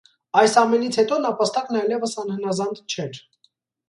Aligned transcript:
Այս 0.43 0.53
ամենից 0.59 0.95
հետո 0.99 1.19
նապաստակն 1.25 1.77
այլևս 1.81 2.15
անհնազանդ 2.23 2.81
չէր։ 2.95 3.21